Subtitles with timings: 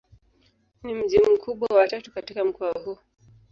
[0.83, 2.97] Ni mji mkubwa wa tatu katika mkoa huu.